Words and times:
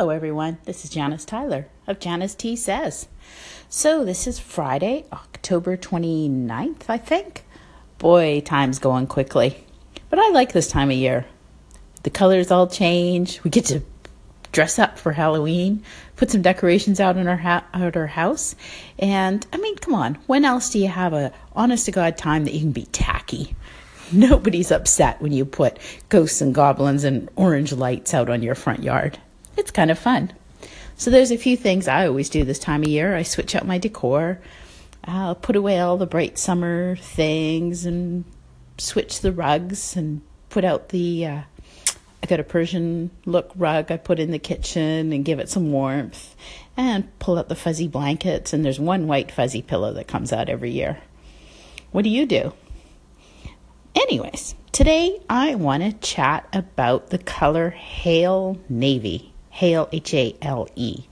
Hello, 0.00 0.08
everyone. 0.08 0.56
This 0.64 0.82
is 0.82 0.88
Janice 0.88 1.26
Tyler 1.26 1.66
of 1.86 2.00
Janice 2.00 2.34
T 2.34 2.56
Says. 2.56 3.06
So, 3.68 4.02
this 4.02 4.26
is 4.26 4.38
Friday, 4.38 5.04
October 5.12 5.76
29th, 5.76 6.84
I 6.88 6.96
think. 6.96 7.44
Boy, 7.98 8.40
time's 8.40 8.78
going 8.78 9.08
quickly. 9.08 9.62
But 10.08 10.18
I 10.18 10.30
like 10.30 10.54
this 10.54 10.68
time 10.68 10.88
of 10.90 10.96
year. 10.96 11.26
The 12.02 12.08
colors 12.08 12.50
all 12.50 12.66
change. 12.66 13.44
We 13.44 13.50
get 13.50 13.66
to 13.66 13.82
dress 14.52 14.78
up 14.78 14.98
for 14.98 15.12
Halloween, 15.12 15.84
put 16.16 16.30
some 16.30 16.40
decorations 16.40 16.98
out 16.98 17.18
in 17.18 17.28
our 17.28 17.36
ha- 17.36 17.66
out 17.74 17.94
our 17.94 18.06
house. 18.06 18.56
And 18.98 19.46
I 19.52 19.58
mean, 19.58 19.76
come 19.76 19.92
on, 19.92 20.14
when 20.26 20.46
else 20.46 20.70
do 20.70 20.78
you 20.78 20.88
have 20.88 21.12
a 21.12 21.30
honest 21.54 21.84
to 21.84 21.92
God 21.92 22.16
time 22.16 22.46
that 22.46 22.54
you 22.54 22.60
can 22.60 22.72
be 22.72 22.86
tacky? 22.86 23.54
Nobody's 24.12 24.70
upset 24.70 25.20
when 25.20 25.32
you 25.32 25.44
put 25.44 25.78
ghosts 26.08 26.40
and 26.40 26.54
goblins 26.54 27.04
and 27.04 27.28
orange 27.36 27.74
lights 27.74 28.14
out 28.14 28.30
on 28.30 28.42
your 28.42 28.54
front 28.54 28.82
yard 28.82 29.18
it's 29.56 29.70
kind 29.70 29.90
of 29.90 29.98
fun. 29.98 30.32
So 30.96 31.10
there's 31.10 31.30
a 31.30 31.38
few 31.38 31.56
things 31.56 31.88
I 31.88 32.06
always 32.06 32.28
do 32.28 32.44
this 32.44 32.58
time 32.58 32.82
of 32.82 32.88
year. 32.88 33.16
I 33.16 33.22
switch 33.22 33.54
up 33.54 33.64
my 33.64 33.78
decor. 33.78 34.40
I'll 35.04 35.34
put 35.34 35.56
away 35.56 35.80
all 35.80 35.96
the 35.96 36.06
bright 36.06 36.38
summer 36.38 36.96
things 36.96 37.86
and 37.86 38.24
switch 38.76 39.20
the 39.20 39.32
rugs 39.32 39.96
and 39.96 40.20
put 40.50 40.64
out 40.64 40.90
the 40.90 41.26
uh, 41.26 41.40
I 42.22 42.26
got 42.26 42.40
a 42.40 42.44
Persian 42.44 43.10
look 43.24 43.50
rug 43.56 43.90
I 43.90 43.96
put 43.96 44.18
in 44.18 44.30
the 44.30 44.38
kitchen 44.38 45.12
and 45.12 45.24
give 45.24 45.38
it 45.38 45.48
some 45.48 45.72
warmth 45.72 46.36
and 46.76 47.18
pull 47.18 47.38
out 47.38 47.48
the 47.48 47.56
fuzzy 47.56 47.88
blankets 47.88 48.52
and 48.52 48.64
there's 48.64 48.78
one 48.78 49.06
white 49.06 49.30
fuzzy 49.30 49.62
pillow 49.62 49.92
that 49.94 50.06
comes 50.06 50.32
out 50.32 50.48
every 50.48 50.70
year. 50.70 50.98
What 51.92 52.02
do 52.02 52.10
you 52.10 52.26
do? 52.26 52.52
Anyways, 53.94 54.54
today 54.70 55.20
I 55.28 55.54
want 55.54 55.82
to 55.82 55.92
chat 56.06 56.46
about 56.52 57.08
the 57.08 57.18
color 57.18 57.70
Hale 57.70 58.58
Navy. 58.68 59.32
Hale, 59.60 59.90
H 59.92 60.14
A 60.14 60.34
L 60.40 60.68
E. 60.74 61.04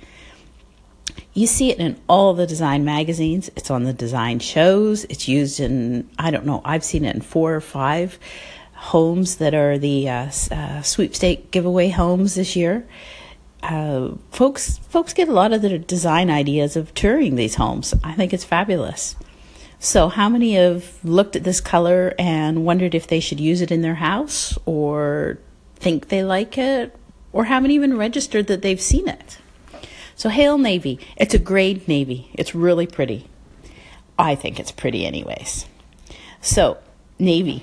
You 1.34 1.46
see 1.46 1.70
it 1.70 1.78
in 1.78 2.00
all 2.08 2.32
the 2.32 2.46
design 2.46 2.82
magazines. 2.82 3.50
It's 3.56 3.70
on 3.70 3.84
the 3.84 3.92
design 3.92 4.38
shows. 4.38 5.04
It's 5.04 5.28
used 5.28 5.60
in, 5.60 6.08
I 6.18 6.30
don't 6.30 6.46
know, 6.46 6.62
I've 6.64 6.82
seen 6.82 7.04
it 7.04 7.14
in 7.14 7.20
four 7.20 7.54
or 7.54 7.60
five 7.60 8.18
homes 8.72 9.36
that 9.36 9.52
are 9.52 9.76
the 9.76 10.08
uh, 10.08 10.30
uh, 10.50 10.80
sweepstake 10.80 11.50
giveaway 11.50 11.90
homes 11.90 12.36
this 12.36 12.56
year. 12.56 12.88
Uh, 13.62 14.12
folks, 14.30 14.78
folks 14.78 15.12
get 15.12 15.28
a 15.28 15.32
lot 15.32 15.52
of 15.52 15.60
their 15.60 15.76
design 15.76 16.30
ideas 16.30 16.74
of 16.74 16.94
touring 16.94 17.36
these 17.36 17.56
homes. 17.56 17.92
I 18.02 18.14
think 18.14 18.32
it's 18.32 18.44
fabulous. 18.44 19.14
So, 19.78 20.08
how 20.08 20.30
many 20.30 20.54
have 20.54 21.04
looked 21.04 21.36
at 21.36 21.44
this 21.44 21.60
color 21.60 22.14
and 22.18 22.64
wondered 22.64 22.94
if 22.94 23.08
they 23.08 23.20
should 23.20 23.40
use 23.40 23.60
it 23.60 23.70
in 23.70 23.82
their 23.82 23.96
house 23.96 24.56
or 24.64 25.38
think 25.76 26.08
they 26.08 26.24
like 26.24 26.56
it 26.56 26.96
or 27.32 27.44
haven't 27.44 27.70
even 27.70 27.96
registered 27.96 28.46
that 28.46 28.62
they've 28.62 28.80
seen 28.80 29.08
it. 29.08 29.38
So, 30.16 30.28
Hale 30.28 30.58
Navy, 30.58 30.98
it's 31.16 31.34
a 31.34 31.38
grade 31.38 31.86
navy. 31.86 32.30
It's 32.34 32.54
really 32.54 32.86
pretty. 32.86 33.28
I 34.18 34.34
think 34.34 34.58
it's 34.58 34.72
pretty, 34.72 35.06
anyways. 35.06 35.66
So, 36.40 36.78
navy, 37.18 37.62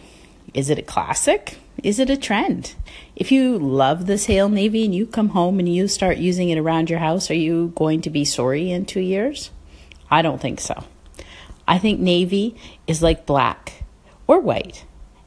is 0.54 0.70
it 0.70 0.80
a 0.80 0.84
classic? 0.84 1.58
Is 1.84 2.00
it 2.00 2.10
a 2.10 2.16
trend? 2.16 2.76
If 3.16 3.32
you 3.32 3.60
love 3.60 4.06
this 4.06 4.28
Hale 4.28 4.48
Navy 4.48 4.86
and 4.86 4.96
you 4.96 5.06
come 5.06 5.30
home 5.30 5.60
and 5.60 5.68
you 5.68 5.88
start 5.88 6.18
using 6.18 6.50
it 6.50 6.58
around 6.58 6.90
your 6.90 7.00
house, 7.00 7.30
are 7.30 7.36
you 7.36 7.74
going 7.76 8.02
to 8.02 8.10
be 8.10 8.24
sorry 8.24 8.72
in 8.72 8.86
two 8.86 9.02
years? 9.02 9.52
I 10.10 10.22
don't 10.22 10.40
think 10.40 10.62
so. 10.62 10.86
I 11.68 11.78
think 11.78 12.00
navy 12.00 12.56
is 12.88 13.02
like 13.02 13.26
black 13.26 13.84
or 14.28 14.40
white 14.40 14.86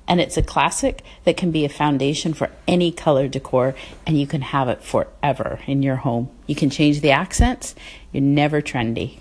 and 0.08 0.22
it's 0.22 0.38
a 0.38 0.42
classic 0.42 1.04
that 1.24 1.36
can 1.36 1.50
be 1.50 1.66
a 1.66 1.68
foundation 1.68 2.32
for 2.32 2.50
any 2.66 2.90
color 2.90 3.28
decor 3.28 3.74
and 4.06 4.18
you 4.18 4.26
can 4.26 4.40
have 4.40 4.68
it 4.68 4.82
forever 4.82 5.60
in 5.66 5.82
your 5.82 5.96
home. 5.96 6.30
You 6.46 6.54
can 6.54 6.70
change 6.70 7.02
the 7.02 7.10
accents, 7.10 7.74
you're 8.10 8.22
never 8.22 8.62
trendy. 8.62 9.18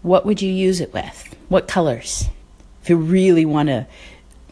What 0.00 0.24
would 0.24 0.40
you 0.40 0.50
use 0.50 0.80
it 0.80 0.94
with? 0.94 1.36
What 1.50 1.68
colors? 1.68 2.28
If 2.82 2.88
you 2.88 2.96
really 2.96 3.44
want 3.44 3.68
to 3.68 3.86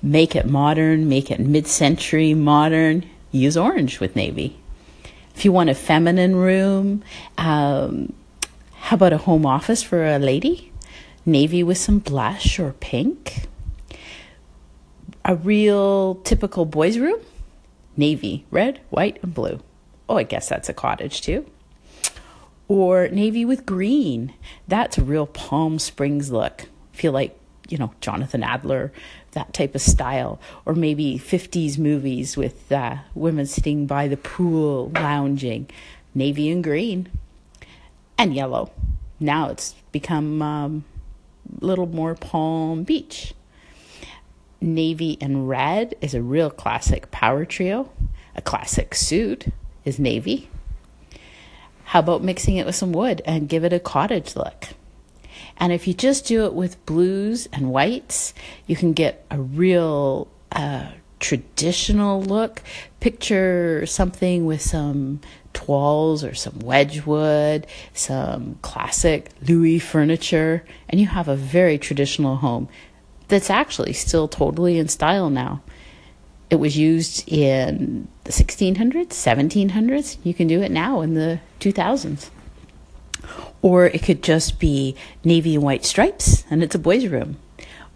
make 0.02 0.36
it 0.36 0.46
modern, 0.46 1.08
make 1.08 1.30
it 1.30 1.40
mid 1.40 1.66
century 1.66 2.34
modern, 2.34 3.08
use 3.32 3.56
orange 3.56 3.98
with 4.00 4.14
navy. 4.14 4.58
If 5.34 5.46
you 5.46 5.52
want 5.52 5.70
a 5.70 5.74
feminine 5.74 6.36
room, 6.36 7.02
um, 7.38 8.12
how 8.74 8.96
about 8.96 9.14
a 9.14 9.18
home 9.18 9.46
office 9.46 9.82
for 9.82 10.04
a 10.04 10.18
lady? 10.18 10.72
Navy 11.24 11.62
with 11.62 11.78
some 11.78 11.98
blush 12.00 12.58
or 12.58 12.72
pink 12.72 13.46
a 15.26 15.34
real 15.34 16.14
typical 16.22 16.64
boys' 16.64 16.98
room 16.98 17.20
navy, 17.96 18.44
red, 18.50 18.80
white, 18.90 19.18
and 19.22 19.34
blue. 19.34 19.58
Oh, 20.08 20.16
I 20.16 20.22
guess 20.22 20.48
that's 20.48 20.68
a 20.68 20.74
cottage 20.74 21.20
too. 21.20 21.46
Or 22.68 23.08
navy 23.08 23.44
with 23.44 23.66
green. 23.66 24.34
That's 24.68 24.98
a 24.98 25.02
real 25.02 25.26
Palm 25.26 25.78
Springs 25.78 26.30
look. 26.30 26.66
Feel 26.92 27.12
like, 27.12 27.38
you 27.68 27.78
know, 27.78 27.94
Jonathan 28.00 28.42
Adler, 28.42 28.92
that 29.32 29.54
type 29.54 29.74
of 29.74 29.80
style. 29.80 30.38
Or 30.66 30.74
maybe 30.74 31.18
50s 31.18 31.78
movies 31.78 32.36
with 32.36 32.70
uh, 32.70 32.98
women 33.14 33.46
sitting 33.46 33.86
by 33.86 34.08
the 34.08 34.16
pool, 34.16 34.90
lounging. 34.94 35.68
Navy 36.14 36.50
and 36.50 36.62
green. 36.62 37.08
And 38.18 38.34
yellow. 38.34 38.70
Now 39.18 39.48
it's 39.48 39.74
become 39.90 40.42
um, 40.42 40.84
a 41.60 41.64
little 41.64 41.86
more 41.86 42.14
Palm 42.14 42.82
Beach 42.84 43.32
navy 44.60 45.18
and 45.20 45.48
red 45.48 45.94
is 46.00 46.14
a 46.14 46.22
real 46.22 46.50
classic 46.50 47.10
power 47.10 47.44
trio. 47.44 47.90
A 48.34 48.42
classic 48.42 48.94
suit 48.94 49.46
is 49.84 49.98
navy. 49.98 50.48
How 51.84 52.00
about 52.00 52.22
mixing 52.22 52.56
it 52.56 52.66
with 52.66 52.74
some 52.74 52.92
wood 52.92 53.22
and 53.24 53.48
give 53.48 53.64
it 53.64 53.72
a 53.72 53.78
cottage 53.78 54.36
look? 54.36 54.68
And 55.58 55.72
if 55.72 55.86
you 55.86 55.94
just 55.94 56.26
do 56.26 56.44
it 56.44 56.52
with 56.52 56.84
blues 56.84 57.48
and 57.52 57.70
whites, 57.70 58.34
you 58.66 58.76
can 58.76 58.92
get 58.92 59.24
a 59.30 59.40
real 59.40 60.28
uh, 60.52 60.88
traditional 61.20 62.22
look. 62.22 62.62
Picture 63.00 63.86
something 63.86 64.44
with 64.44 64.60
some 64.60 65.20
toiles 65.52 66.22
or 66.22 66.34
some 66.34 66.58
wedgwood, 66.58 67.66
some 67.94 68.58
classic 68.62 69.30
Louis 69.46 69.78
furniture, 69.78 70.64
and 70.88 71.00
you 71.00 71.06
have 71.06 71.28
a 71.28 71.36
very 71.36 71.78
traditional 71.78 72.36
home 72.36 72.68
that's 73.28 73.50
actually 73.50 73.92
still 73.92 74.28
totally 74.28 74.78
in 74.78 74.88
style 74.88 75.30
now. 75.30 75.62
It 76.48 76.56
was 76.56 76.76
used 76.76 77.28
in 77.28 78.06
the 78.24 78.32
1600s, 78.32 79.08
1700s. 79.08 80.18
You 80.22 80.32
can 80.32 80.46
do 80.46 80.62
it 80.62 80.70
now 80.70 81.00
in 81.00 81.14
the 81.14 81.40
2000s. 81.60 82.30
Or 83.62 83.86
it 83.86 84.02
could 84.02 84.22
just 84.22 84.60
be 84.60 84.94
navy 85.24 85.56
and 85.56 85.64
white 85.64 85.84
stripes, 85.84 86.44
and 86.48 86.62
it's 86.62 86.76
a 86.76 86.78
boys' 86.78 87.08
room. 87.08 87.38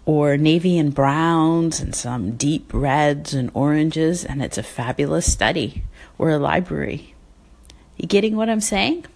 Or 0.04 0.36
navy 0.36 0.78
and 0.78 0.92
browns, 0.92 1.78
and 1.78 1.94
some 1.94 2.32
deep 2.32 2.72
reds 2.74 3.34
and 3.34 3.50
oranges, 3.54 4.24
and 4.24 4.42
it's 4.42 4.58
a 4.58 4.64
fabulous 4.64 5.30
study 5.30 5.84
or 6.18 6.30
a 6.30 6.38
library. 6.38 7.14
You 7.96 8.08
getting 8.08 8.34
what 8.34 8.50
I'm 8.50 8.60
saying? 8.60 9.06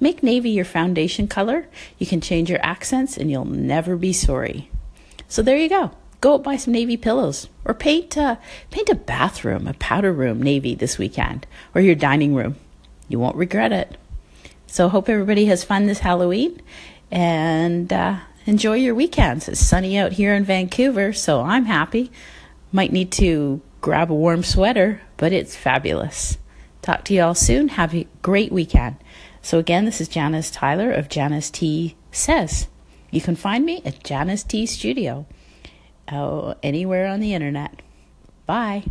Make 0.00 0.22
navy 0.22 0.50
your 0.50 0.64
foundation 0.64 1.28
color. 1.28 1.68
You 1.98 2.06
can 2.06 2.20
change 2.20 2.50
your 2.50 2.64
accents, 2.64 3.16
and 3.16 3.30
you'll 3.30 3.44
never 3.44 3.96
be 3.96 4.12
sorry. 4.12 4.68
So 5.28 5.42
there 5.42 5.56
you 5.56 5.68
go. 5.68 5.90
Go 6.20 6.38
buy 6.38 6.56
some 6.56 6.72
navy 6.72 6.96
pillows 6.96 7.48
or 7.64 7.74
paint 7.74 8.16
uh, 8.16 8.36
paint 8.70 8.88
a 8.88 8.94
bathroom, 8.94 9.66
a 9.66 9.74
powder 9.74 10.12
room 10.12 10.42
navy 10.42 10.74
this 10.74 10.96
weekend 10.96 11.46
or 11.74 11.80
your 11.80 11.94
dining 11.94 12.34
room. 12.34 12.56
You 13.08 13.18
won't 13.18 13.36
regret 13.36 13.72
it. 13.72 13.98
So 14.66 14.88
hope 14.88 15.08
everybody 15.08 15.46
has 15.46 15.62
fun 15.62 15.86
this 15.86 15.98
Halloween 15.98 16.60
and 17.10 17.92
uh, 17.92 18.20
enjoy 18.46 18.76
your 18.76 18.94
weekends. 18.94 19.48
It's 19.48 19.60
sunny 19.60 19.98
out 19.98 20.12
here 20.12 20.34
in 20.34 20.44
Vancouver, 20.44 21.12
so 21.12 21.42
I'm 21.42 21.66
happy. 21.66 22.10
Might 22.72 22.92
need 22.92 23.12
to 23.12 23.60
grab 23.80 24.10
a 24.10 24.14
warm 24.14 24.42
sweater, 24.42 25.02
but 25.16 25.32
it's 25.32 25.54
fabulous. 25.54 26.38
Talk 26.82 27.04
to 27.04 27.14
you 27.14 27.22
all 27.22 27.34
soon. 27.34 27.68
Have 27.68 27.94
a 27.94 28.06
great 28.22 28.50
weekend. 28.50 28.96
So 29.42 29.58
again, 29.58 29.84
this 29.84 30.00
is 30.00 30.08
Janice 30.08 30.50
Tyler 30.50 30.90
of 30.90 31.08
Janice 31.08 31.50
T 31.50 31.96
Says. 32.10 32.66
You 33.14 33.20
can 33.20 33.36
find 33.36 33.64
me 33.64 33.80
at 33.84 34.02
Janice 34.02 34.42
T 34.42 34.66
Studio, 34.66 35.24
oh, 36.10 36.56
anywhere 36.64 37.06
on 37.06 37.20
the 37.20 37.32
internet. 37.32 37.80
Bye. 38.44 38.86